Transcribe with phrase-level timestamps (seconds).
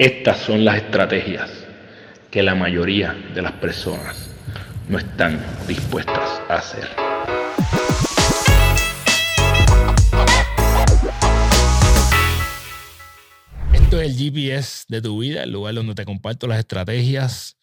[0.00, 1.50] Estas son las estrategias
[2.30, 4.30] que la mayoría de las personas
[4.88, 6.88] no están dispuestas a hacer.
[13.74, 17.58] Esto es el GPS de tu vida, el lugar donde te comparto las estrategias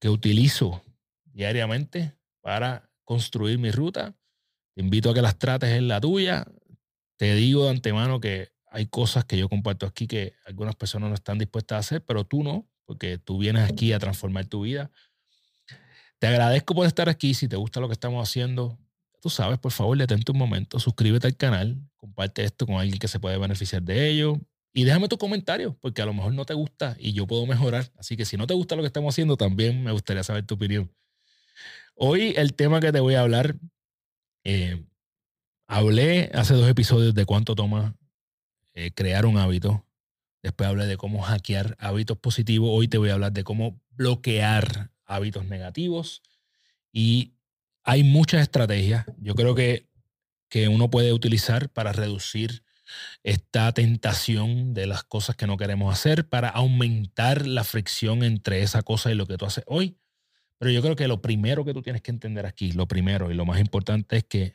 [0.00, 0.84] que utilizo
[1.24, 4.14] diariamente para construir mi ruta.
[4.76, 6.46] Te invito a que las trates en la tuya.
[7.16, 11.14] Te digo de antemano que hay cosas que yo comparto aquí que algunas personas no
[11.14, 14.90] están dispuestas a hacer, pero tú no, porque tú vienes aquí a transformar tu vida.
[16.18, 17.34] Te agradezco por estar aquí.
[17.34, 18.78] Si te gusta lo que estamos haciendo,
[19.20, 23.08] tú sabes, por favor, detente un momento, suscríbete al canal, comparte esto con alguien que
[23.08, 24.40] se puede beneficiar de ello
[24.72, 27.92] y déjame tu comentario, porque a lo mejor no te gusta y yo puedo mejorar.
[27.98, 30.54] Así que si no te gusta lo que estamos haciendo, también me gustaría saber tu
[30.54, 30.90] opinión.
[31.94, 33.56] Hoy el tema que te voy a hablar,
[34.44, 34.82] eh,
[35.66, 37.96] hablé hace dos episodios de cuánto toma
[38.74, 39.86] eh, crear un hábito.
[40.42, 42.70] Después hablé de cómo hackear hábitos positivos.
[42.72, 46.22] Hoy te voy a hablar de cómo bloquear hábitos negativos.
[46.92, 47.34] Y
[47.84, 49.06] hay muchas estrategias.
[49.18, 49.88] Yo creo que,
[50.48, 52.64] que uno puede utilizar para reducir
[53.22, 58.82] esta tentación de las cosas que no queremos hacer, para aumentar la fricción entre esa
[58.82, 59.96] cosa y lo que tú haces hoy.
[60.58, 63.34] Pero yo creo que lo primero que tú tienes que entender aquí, lo primero y
[63.34, 64.54] lo más importante es que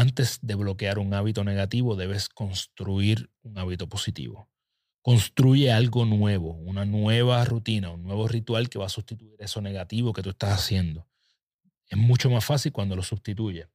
[0.00, 4.48] antes de bloquear un hábito negativo, debes construir un hábito positivo.
[5.02, 10.14] Construye algo nuevo, una nueva rutina, un nuevo ritual que va a sustituir eso negativo
[10.14, 11.06] que tú estás haciendo.
[11.86, 13.68] Es mucho más fácil cuando lo sustituye.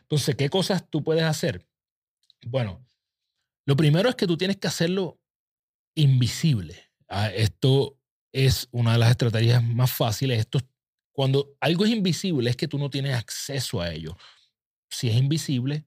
[0.00, 1.66] Entonces, ¿qué cosas tú puedes hacer?
[2.46, 2.82] Bueno,
[3.66, 5.20] lo primero es que tú tienes que hacerlo
[5.94, 6.82] invisible.
[7.08, 7.98] Ah, esto
[8.32, 10.38] es una de las estrategias más fáciles.
[10.38, 10.60] Esto,
[11.12, 14.16] cuando algo es invisible es que tú no tienes acceso a ello
[14.90, 15.86] si es invisible,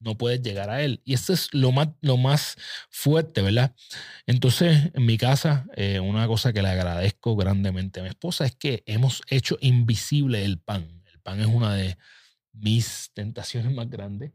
[0.00, 1.00] no puedes llegar a él.
[1.04, 2.56] Y eso es lo más, lo más
[2.90, 3.74] fuerte, ¿verdad?
[4.26, 8.54] Entonces, en mi casa, eh, una cosa que le agradezco grandemente a mi esposa es
[8.54, 11.02] que hemos hecho invisible el pan.
[11.12, 11.96] El pan es una de
[12.52, 14.32] mis tentaciones más grandes.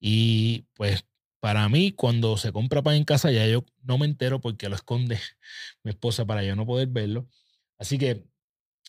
[0.00, 1.04] Y pues
[1.40, 4.76] para mí, cuando se compra pan en casa, ya yo no me entero porque lo
[4.76, 5.18] esconde
[5.84, 7.28] mi esposa para yo no poder verlo.
[7.78, 8.24] Así que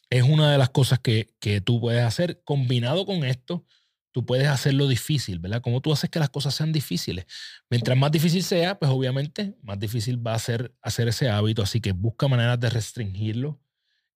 [0.10, 2.42] es una de las cosas que, que tú puedes hacer.
[2.44, 3.66] Combinado con esto,
[4.14, 5.62] tú puedes hacerlo difícil, ¿verdad?
[5.62, 7.26] ¿Cómo tú haces que las cosas sean difíciles?
[7.70, 11.82] Mientras más difícil sea, pues obviamente más difícil va a ser hacer ese hábito, así
[11.82, 13.60] que busca maneras de restringirlo.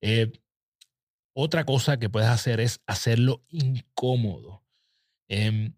[0.01, 0.31] Eh,
[1.33, 4.63] otra cosa que puedes hacer es hacerlo incómodo.
[5.27, 5.73] Em,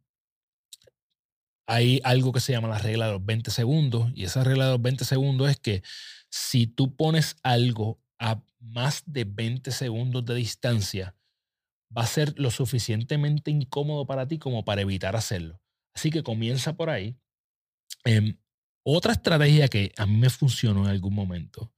[1.66, 4.72] hay algo que se llama la regla de los 20 segundos y esa regla de
[4.72, 5.82] los 20 segundos es que
[6.30, 11.16] si tú pones algo a más de 20 segundos de distancia,
[11.96, 15.60] va a ser lo suficientemente incómodo para ti como para evitar hacerlo.
[15.94, 17.18] Así que comienza por ahí.
[18.06, 18.38] Em,
[18.84, 21.74] otra estrategia que a mí me funcionó en algún momento,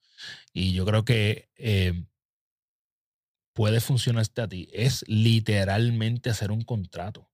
[0.53, 2.07] y yo creo que em,
[3.53, 7.29] puede funcionarte a ti, es literalmente hacer un contrato.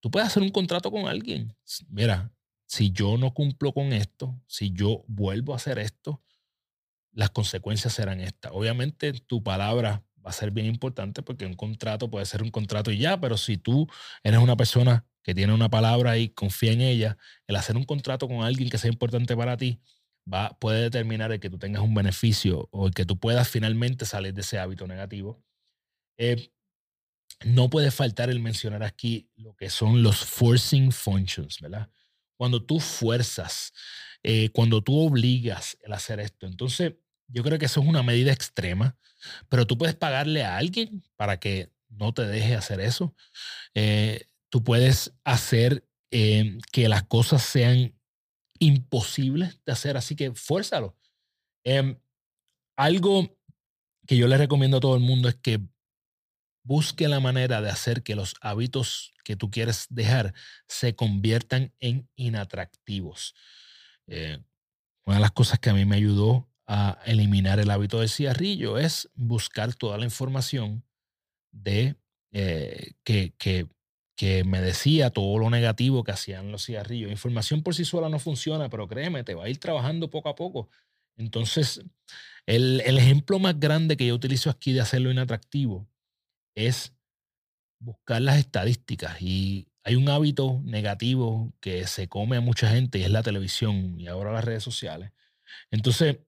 [0.00, 1.56] Tú puedes hacer un contrato con alguien.
[1.88, 2.32] Mira,
[2.66, 6.22] si yo no cumplo con esto, si yo vuelvo a hacer esto,
[7.12, 8.52] las consecuencias serán estas.
[8.54, 12.90] Obviamente tu palabra va a ser bien importante porque un contrato puede ser un contrato
[12.90, 13.86] y ya, pero si tú
[14.24, 17.16] eres una persona que tiene una palabra y confía en ella,
[17.46, 19.80] el hacer un contrato con alguien que sea importante para ti
[20.32, 24.04] va, puede determinar el que tú tengas un beneficio o el que tú puedas finalmente
[24.04, 25.44] salir de ese hábito negativo.
[26.18, 26.50] Eh,
[27.44, 31.88] no puede faltar el mencionar aquí lo que son los forcing functions, ¿verdad?
[32.36, 33.72] Cuando tú fuerzas,
[34.24, 36.46] eh, cuando tú obligas el hacer esto.
[36.46, 36.94] Entonces,
[37.28, 38.96] yo creo que eso es una medida extrema,
[39.48, 43.14] pero tú puedes pagarle a alguien para que no te deje hacer eso.
[43.74, 47.94] Eh, tú puedes hacer eh, que las cosas sean
[48.58, 50.96] imposibles de hacer, así que fuérzalo.
[51.64, 51.98] Em,
[52.76, 53.38] algo
[54.06, 55.60] que yo le recomiendo a todo el mundo es que
[56.62, 60.34] busque la manera de hacer que los hábitos que tú quieres dejar
[60.68, 63.34] se conviertan en inatractivos.
[64.06, 64.38] Eh,
[65.04, 68.78] una de las cosas que a mí me ayudó a eliminar el hábito del cigarrillo
[68.78, 70.84] es buscar toda la información
[71.52, 71.96] de
[72.32, 73.68] eh, que, que,
[74.16, 77.10] que, me decía todo lo negativo que hacían los cigarrillos.
[77.10, 80.34] Información por sí sola no funciona, pero créeme, te va a ir trabajando poco a
[80.34, 80.68] poco.
[81.16, 81.82] Entonces,
[82.46, 85.88] el, el ejemplo más grande que yo utilizo aquí de hacerlo inatractivo
[86.54, 86.92] es
[87.78, 89.22] buscar las estadísticas.
[89.22, 93.98] Y hay un hábito negativo que se come a mucha gente y es la televisión
[94.00, 95.12] y ahora las redes sociales.
[95.70, 96.18] Entonces,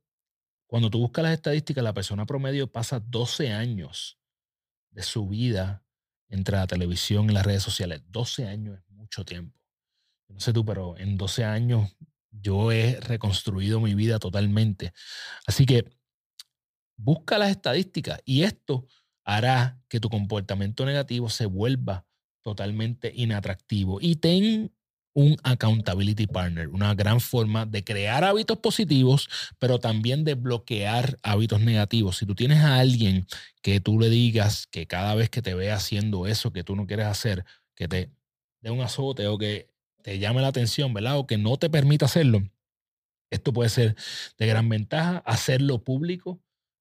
[0.68, 4.18] cuando tú buscas las estadísticas, la persona promedio pasa 12 años
[4.90, 5.82] de su vida
[6.28, 8.02] entre la televisión y las redes sociales.
[8.08, 9.58] 12 años es mucho tiempo.
[10.28, 11.96] No sé tú, pero en 12 años
[12.30, 14.92] yo he reconstruido mi vida totalmente.
[15.46, 15.90] Así que
[16.98, 18.86] busca las estadísticas y esto
[19.24, 22.06] hará que tu comportamiento negativo se vuelva
[22.42, 24.00] totalmente inatractivo.
[24.02, 24.70] Y ten
[25.14, 29.28] un accountability partner, una gran forma de crear hábitos positivos,
[29.58, 32.18] pero también de bloquear hábitos negativos.
[32.18, 33.26] Si tú tienes a alguien
[33.62, 36.86] que tú le digas que cada vez que te vea haciendo eso que tú no
[36.86, 37.44] quieres hacer,
[37.74, 38.12] que te
[38.60, 39.70] dé un azote o que
[40.02, 41.18] te llame la atención, ¿verdad?
[41.18, 42.42] O que no te permita hacerlo,
[43.30, 43.96] esto puede ser
[44.38, 45.18] de gran ventaja.
[45.26, 46.40] Hacerlo público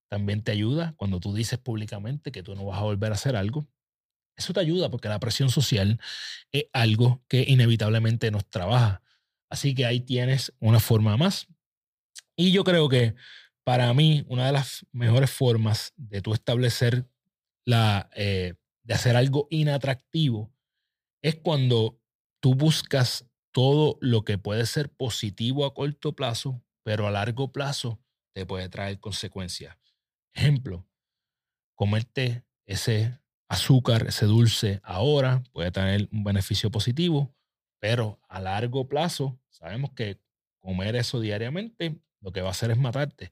[0.09, 3.35] también te ayuda cuando tú dices públicamente que tú no vas a volver a hacer
[3.35, 3.67] algo.
[4.37, 5.99] Eso te ayuda porque la presión social
[6.51, 9.01] es algo que inevitablemente nos trabaja.
[9.49, 11.47] Así que ahí tienes una forma más.
[12.35, 13.15] Y yo creo que
[13.63, 17.07] para mí una de las mejores formas de tú establecer
[17.65, 18.53] la, eh,
[18.83, 20.53] de hacer algo inatractivo
[21.21, 21.99] es cuando
[22.39, 27.99] tú buscas todo lo que puede ser positivo a corto plazo, pero a largo plazo
[28.33, 29.75] te puede traer consecuencias.
[30.33, 30.87] Ejemplo,
[31.75, 37.33] comerte ese azúcar, ese dulce ahora puede tener un beneficio positivo,
[37.79, 40.19] pero a largo plazo sabemos que
[40.59, 43.31] comer eso diariamente lo que va a hacer es matarte.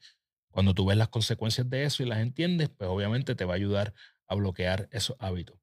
[0.51, 3.57] Cuando tú ves las consecuencias de eso y las entiendes, pues obviamente te va a
[3.57, 3.93] ayudar
[4.27, 5.59] a bloquear esos hábitos.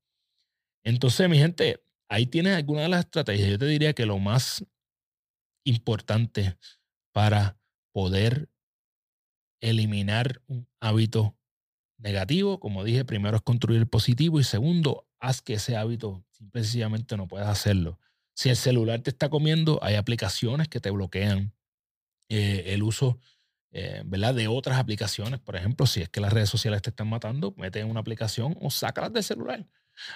[0.85, 3.49] Entonces, mi gente, ahí tienes algunas de las estrategias.
[3.49, 4.67] Yo te diría que lo más
[5.65, 6.59] importante
[7.13, 7.59] para
[7.93, 8.51] poder
[9.63, 11.37] eliminar un hábito
[12.03, 17.17] negativo, como dije, primero es construir el positivo y segundo, haz que ese hábito simplemente
[17.17, 17.99] no puedas hacerlo.
[18.35, 21.53] Si el celular te está comiendo, hay aplicaciones que te bloquean
[22.29, 23.19] eh, el uso
[23.71, 24.35] eh, ¿verdad?
[24.35, 25.39] de otras aplicaciones.
[25.41, 28.57] Por ejemplo, si es que las redes sociales te están matando, mete en una aplicación
[28.61, 29.67] o sácalas del celular.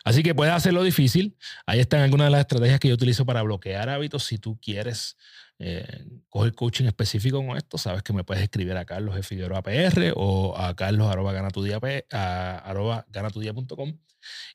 [0.04, 1.36] Así que puedes hacerlo difícil.
[1.66, 4.24] Ahí están algunas de las estrategias que yo utilizo para bloquear hábitos.
[4.24, 5.16] Si tú quieres
[5.58, 9.16] eh, coger coaching específico con esto, sabes que me puedes escribir a Carlos.
[9.26, 13.98] Figueroa PR o a carlos arroba ganatudia.com.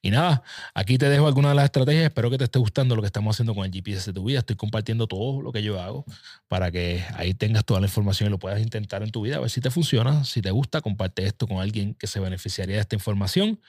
[0.01, 0.43] Y nada,
[0.73, 2.03] aquí te dejo algunas de las estrategias.
[2.03, 4.39] Espero que te esté gustando lo que estamos haciendo con el GPS de tu vida.
[4.39, 6.05] Estoy compartiendo todo lo que yo hago
[6.47, 9.39] para que ahí tengas toda la información y lo puedas intentar en tu vida, a
[9.39, 10.25] ver si te funciona.
[10.25, 13.59] Si te gusta, comparte esto con alguien que se beneficiaría de esta información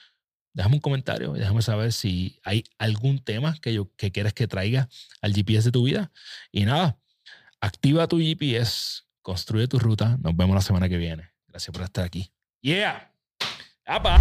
[0.53, 4.47] déjame un comentario y déjame saber si hay algún tema que, yo, que quieres que
[4.47, 4.87] traiga
[5.21, 6.11] al GPS de tu vida.
[6.51, 6.99] Y nada,
[7.63, 10.17] activa tu GPS, construye tu ruta.
[10.21, 11.31] Nos vemos la semana que viene.
[11.47, 12.31] Gracias por estar aquí.
[12.61, 13.11] Yeah.
[13.85, 14.19] ¡Apa!